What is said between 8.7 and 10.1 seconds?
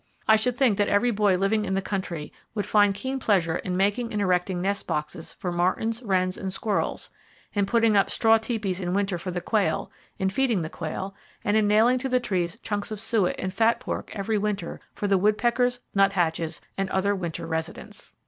in winter for the quail,